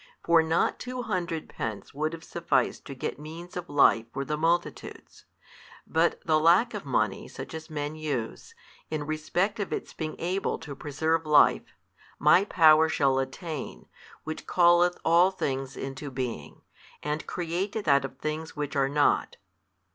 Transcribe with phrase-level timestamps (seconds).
[0.23, 4.35] For not two hundred pence would have sufficed to get means of life for the
[4.35, 5.25] multitudes,
[5.85, 8.55] but the lack of money such as men use,
[8.89, 11.75] in respect of its being able to preserve life,
[12.17, 13.85] My Power shall attain,
[14.23, 16.63] which calleth all things into being,
[17.03, 19.37] and createth out of things which are not.